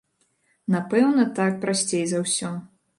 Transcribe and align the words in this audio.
Напэўна, 0.77 1.27
так 1.39 1.63
прасцей 1.67 2.05
за 2.11 2.27
ўсё. 2.27 2.57